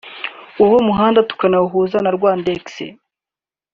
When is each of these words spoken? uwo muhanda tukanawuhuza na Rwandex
uwo 0.65 0.77
muhanda 0.87 1.19
tukanawuhuza 1.29 1.97
na 2.01 2.09
Rwandex 2.17 2.65